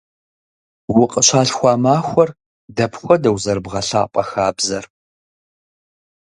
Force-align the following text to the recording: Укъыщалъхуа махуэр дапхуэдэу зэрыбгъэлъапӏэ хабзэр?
Укъыщалъхуа 1.01 1.73
махуэр 1.83 2.29
дапхуэдэу 2.75 3.35
зэрыбгъэлъапӏэ 3.43 4.23
хабзэр? 4.29 4.85